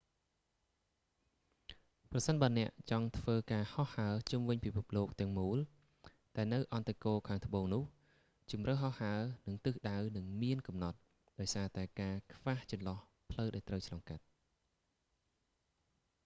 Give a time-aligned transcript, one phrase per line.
[2.11, 5.57] ប្រសិនបើអ្នកចង់ធ្វើការហោះហើរជុំវិញពិភពលោកទាំងមូល
[6.35, 7.83] តែនៅអឌ្ឍគោលខាងត្បូងនោះ
[8.51, 10.97] ជម្រើសហោះហើរ និងទិសដៅនឹងមានកំណត់
[11.39, 12.97] ដោយសារតែការខ្វះចន្លោះ
[13.31, 14.23] ផ្លូវដែលត្រូវឆ្លងកាត់